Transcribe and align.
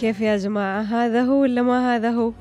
كيف 0.00 0.20
يا 0.20 0.36
جماعة؟ 0.36 0.82
هذا 0.82 1.22
هو 1.22 1.40
ولا 1.40 1.62
ما 1.62 1.96
هذا 1.96 2.10
هو؟ 2.10 2.32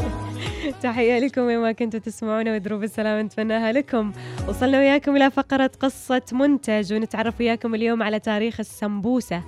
تحية 0.82 1.18
لكم 1.18 1.42
وين 1.42 1.72
كنتوا 1.72 2.00
تسمعونا 2.00 2.54
ودروب 2.54 2.82
السلام 2.84 3.26
نتمناها 3.26 3.72
لكم. 3.72 4.12
وصلنا 4.48 4.78
وياكم 4.78 5.16
إلى 5.16 5.30
فقرة 5.30 5.70
قصة 5.80 6.22
منتج 6.32 6.92
ونتعرف 6.92 7.40
وياكم 7.40 7.74
اليوم 7.74 8.02
على 8.02 8.18
تاريخ 8.18 8.60
السمبوسة. 8.60 9.42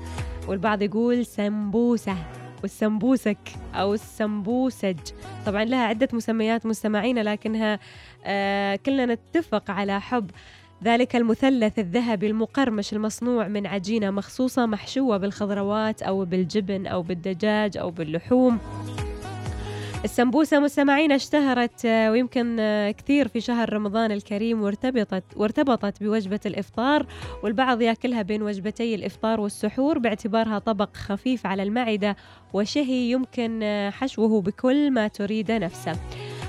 والبعض 0.49 0.83
يقول 0.83 1.27
سمبوسة. 1.27 2.17
والسمبوسك 2.63 3.39
أو 3.75 3.95
السمبوسج. 3.95 4.99
طبعا 5.47 5.65
لها 5.65 5.85
عدة 5.87 6.09
مسميات 6.13 6.67
مستمعين 6.67 7.19
لكنها 7.19 7.79
آه 8.25 8.77
كلنا 8.77 9.15
نتفق 9.15 9.71
على 9.71 10.01
حب. 10.01 10.31
ذلك 10.85 11.17
المثلث 11.17 11.79
الذهبي 11.79 12.27
المقرمش 12.27 12.93
المصنوع 12.93 13.49
من 13.49 13.67
عجينة 13.67 14.11
مخصوصة 14.11 14.67
محشوة 14.67 15.17
بالخضروات 15.17 16.03
أو 16.03 16.25
بالجبن 16.25 16.87
أو 16.87 17.03
بالدجاج 17.03 17.77
أو 17.77 17.91
باللحوم. 17.91 18.59
السمبوسة 20.05 20.61
مستمعين 20.61 21.13
اشتهرت 21.13 21.87
آه، 21.87 22.11
ويمكن 22.11 22.57
آه، 22.61 22.91
كثير 22.91 23.29
في 23.29 23.41
شهر 23.41 23.73
رمضان 23.73 24.13
الكريم 24.13 24.63
وارتبطت 24.63 25.25
وارتبطت 25.37 26.03
بوجبة 26.03 26.41
الإفطار 26.47 27.07
والبعض 27.43 27.83
يأكلها 27.83 28.23
بين 28.23 28.43
وجبتي 28.43 28.95
الإفطار 28.95 29.41
والسحور 29.41 29.99
باعتبارها 29.99 30.59
طبق 30.59 30.97
خفيف 30.97 31.47
على 31.47 31.63
المعدة 31.63 32.17
وشهي 32.53 33.11
يمكن 33.11 33.63
آه، 33.63 33.91
حشوه 33.91 34.41
بكل 34.41 34.91
ما 34.91 35.09
تريد 35.09 35.53
نفسه. 35.53 35.93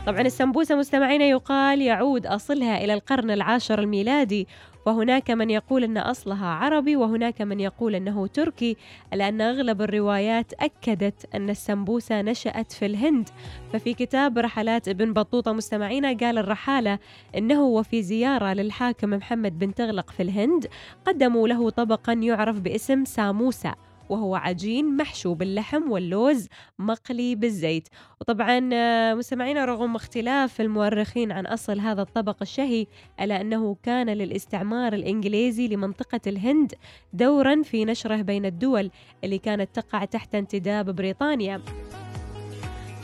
طبعا 0.08 0.22
السمبوسة 0.22 0.76
مستمعين 0.76 1.22
يقال 1.22 1.82
يعود 1.82 2.26
أصلها 2.26 2.84
إلى 2.84 2.94
القرن 2.94 3.32
العاشر 3.32 3.80
الميلادي 3.80 4.48
وهناك 4.86 5.32
من 5.32 5.50
يقول 5.50 5.84
أن 5.84 5.98
أصلها 5.98 6.48
عربي 6.48 6.96
وهناك 6.96 7.42
من 7.42 7.60
يقول 7.60 7.96
أنه 7.96 8.28
تركي 8.28 8.78
لأن 9.14 9.42
أغلب 9.42 9.82
الروايات 9.82 10.54
أكدت 10.54 11.36
أن 11.36 11.50
السمبوسة 11.50 12.22
نشأت 12.22 12.72
في 12.72 12.86
الهند. 12.86 13.30
ففي 13.74 13.94
كتاب 13.94 14.38
رحلات 14.38 14.88
ابن 14.88 15.14
بطوطة 15.14 15.54
مستمعينا 15.54 16.08
قال 16.08 16.38
الرحالة 16.38 17.00
أنه 17.38 17.62
وفي 17.62 18.02
زيارة 18.04 18.54
للحاكم 18.54 19.10
محمد 19.10 19.60
بن 19.60 19.74
تغلق 19.74 20.10
في 20.10 20.24
الهند 20.24 20.68
قدموا 21.08 21.48
له 21.48 21.70
طبقا 21.70 22.14
يعرف 22.14 22.60
باسم 22.60 23.06
ساموسا 23.06 23.76
وهو 24.10 24.36
عجين 24.36 24.98
محشو 24.98 25.34
باللحم 25.34 25.92
واللوز 25.92 26.48
مقلي 26.80 27.36
بالزيت. 27.36 27.88
وطبعا 28.22 28.70
آه، 28.74 29.14
مستمعينا 29.14 29.66
رغم 29.66 29.96
اختلاف 29.96 30.62
المؤرخين 30.62 31.32
عن 31.32 31.46
أصل 31.46 31.80
هذا 31.80 32.02
الطبق 32.02 32.36
الشهي 32.42 32.88
ألا 33.22 33.42
أنه 33.42 33.76
كان 33.84 34.10
للاستعمار 34.10 34.94
الإنجليزي 34.94 35.68
لمنطقة 35.68 36.22
الهند 36.28 36.74
دورا 37.14 37.62
في 37.64 37.86
نشره 37.86 38.22
بين 38.22 38.46
الدول 38.46 38.92
اللي 39.24 39.38
كانت 39.38 39.70
تقع 39.74 40.06
تحت 40.06 40.36
انتداب 40.36 40.96
بريطانيا. 40.96 41.62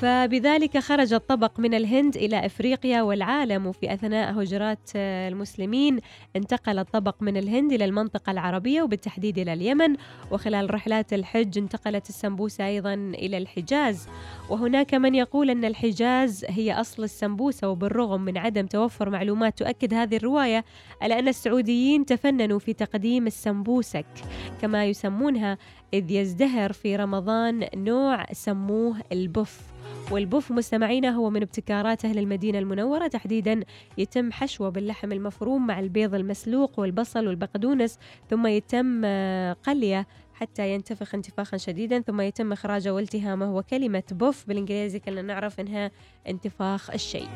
فبذلك 0.04 0.78
خرج 0.78 1.14
الطبق 1.14 1.60
من 1.60 1.74
الهند 1.74 2.18
إلى 2.18 2.46
إفريقيا 2.46 3.02
والعالم 3.02 3.68
وفي 3.68 3.94
أثناء 3.94 4.42
هجرات 4.42 4.90
المسلمين. 4.96 6.00
انتقل 6.36 6.80
الطبق 6.80 7.16
من 7.22 7.38
الهند 7.38 7.72
إلى 7.72 7.86
المنطقة 7.86 8.32
العربية 8.32 8.82
وبالتحديد 8.82 9.38
إلى 9.38 9.54
اليمن. 9.54 9.96
وخلال 10.32 10.74
رحلات 10.74 11.14
الحج 11.14 11.58
انتقلت 11.58 12.10
السمبوسة 12.10 12.68
أيضا 12.68 12.94
إلى 12.94 13.38
الحجاز. 13.38 14.08
وهناك 14.50 14.94
من 14.94 15.16
يقول 15.16 15.50
أن 15.50 15.66
الحجاز 15.66 16.46
هي 16.50 16.74
أصل 16.74 17.04
السمبوسة 17.04 17.70
وبالرغم 17.70 18.22
من 18.22 18.38
عدم 18.38 18.66
توفر 18.66 19.10
معلومات 19.10 19.60
تؤكد 19.60 19.94
هذه 19.94 20.18
الرواية 20.18 20.66
ألا 21.04 21.20
أن 21.20 21.28
السعوديين 21.28 22.06
تفننوا 22.06 22.60
في 22.60 22.74
تقديم 22.74 23.28
السمبوسك. 23.28 24.06
كما 24.62 24.86
يسمونها 24.86 25.58
إذ 25.94 26.12
يزدهر 26.12 26.74
في 26.74 26.96
رمضان 26.96 27.68
نوع 27.76 28.26
سموه 28.32 28.98
البف 29.12 29.74
والبوف 30.12 30.52
مستمعينا 30.52 31.10
هو 31.10 31.30
من 31.30 31.42
ابتكارات 31.42 32.06
أهل 32.06 32.20
المدينة 32.20 32.60
المنورة. 32.60 33.08
تحديدا 33.08 33.64
يتم 33.98 34.32
حشوة 34.32 34.70
باللحم 34.70 35.12
المفروم 35.12 35.68
مع 35.68 35.80
البيض 35.80 36.16
المسلوق 36.16 36.80
والبصل 36.80 37.28
والبقدونس 37.28 38.00
ثم 38.30 38.48
يتم 38.48 39.02
آه، 39.06 39.54
قلية 39.54 40.08
حتى 40.34 40.74
ينتفخ 40.74 41.16
انتفاخا 41.16 41.58
شديدا 41.58 42.02
ثم 42.02 42.22
يتم 42.22 42.52
إخراجه 42.52 42.94
والتهامه 42.94 43.56
وكلمة 43.56 44.04
بوف 44.12 44.48
بالإنجليزي 44.48 45.00
كلنا 45.00 45.22
نعرف 45.22 45.60
إنها 45.60 45.92
انتفاخ 46.28 46.92
الشيء. 46.92 47.28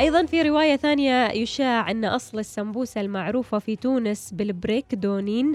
أيضا 0.00 0.26
في 0.26 0.42
رواية 0.42 0.76
ثانية 0.76 1.28
يشاع 1.28 1.90
أن 1.90 2.04
أصل 2.04 2.38
السمبوسة 2.38 3.00
المعروفة 3.00 3.58
في 3.58 3.76
تونس 3.76 4.32
بالبريك 4.32 4.94
دنوني 4.94 5.54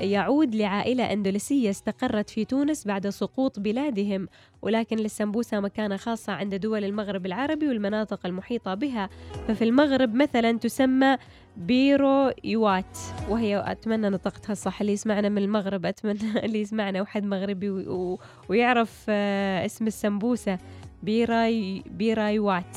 يعود 0.00 0.54
لعائلة 0.54 1.12
أندلسية 1.12 1.70
استقرت 1.70 2.30
في 2.30 2.44
تونس 2.44 2.86
بعد 2.86 3.08
سقوط 3.08 3.60
بلادهم 3.60 4.28
ولكن 4.62 4.96
للسمبوسة 4.96 5.60
مكانة 5.60 5.96
خاصة 5.96 6.32
عند 6.32 6.54
دول 6.54 6.84
المغرب 6.84 7.26
العربي 7.26 7.68
والمناطق 7.68 8.26
المحيطة 8.26 8.74
بها. 8.74 9.08
ففي 9.48 9.64
المغرب 9.64 10.14
مثلا 10.14 10.58
تسمى 10.58 11.16
بريوات 11.56 12.98
وهي 13.28 13.64
أتمنى 13.66 14.08
نطقتها 14.08 14.54
صح 14.54 14.80
اللي 14.80 14.92
يسمعنا 14.92 15.28
من 15.28 15.38
المغرب 15.38 15.86
أتمنى 15.86 16.38
اللي 16.44 16.60
يسمعنا 16.60 17.00
واحد 17.00 17.24
مغربي 17.24 17.70
ويعرف 18.48 19.06
آه، 19.08 19.66
اسم 19.66 19.86
السمبوسة. 19.86 20.58
بيراي 21.06 21.82
بيرايوات 21.86 22.76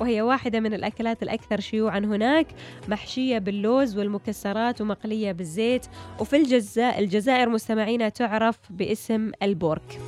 وهي 0.00 0.22
واحدة 0.22 0.60
من 0.60 0.74
الأكلات 0.74 1.22
الأكثر 1.22 1.60
شيوعا 1.60 1.98
هناك 1.98 2.46
محشية 2.88 3.38
باللوز 3.38 3.98
والمكسرات 3.98 4.80
ومقلية 4.80 5.32
بالزيت. 5.32 5.86
وفي 6.20 6.36
الجزائر 6.36 6.98
الجزائر 6.98 7.48
مستمعينا 7.48 8.08
تعرف 8.08 8.58
باسم 8.70 9.30
البورك. 9.42 10.00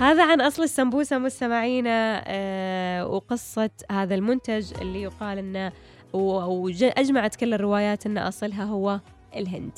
هذا 0.00 0.24
عن 0.24 0.40
أصل 0.40 0.62
السمبوسة 0.62 1.18
مستمعينا 1.18 2.24
آه 2.26 3.06
وقصة 3.06 3.70
هذا 3.90 4.14
المنتج 4.14 4.72
اللي 4.80 5.02
يقال 5.02 5.38
أنه 5.38 5.72
وأجمعت 6.12 7.36
كل 7.36 7.54
الروايات 7.54 8.06
أن 8.06 8.18
أصلها 8.18 8.64
هو 8.64 9.00
الهند. 9.36 9.72